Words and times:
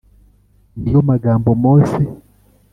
ni 0.81 0.89
yo 0.95 1.01
magambo 1.09 1.49
Mose 1.63 2.01